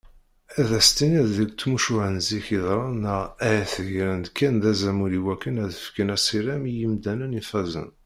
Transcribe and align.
Ad 0.59 0.69
s-tiniḍ 0.87 1.27
deg 1.37 1.49
tmucuha 1.51 2.07
n 2.13 2.17
zik 2.27 2.47
i 2.57 2.59
ddren 2.63 2.93
neɣ 3.03 3.21
ahat 3.49 3.73
ggran-d 3.87 4.27
kan 4.37 4.55
d 4.61 4.63
azamul 4.71 5.13
iwakken 5.19 5.55
ad 5.63 5.71
ffken 5.83 6.13
asirem 6.15 6.63
i 6.65 6.73
yimdanen 6.77 7.39
ifazen. 7.41 7.89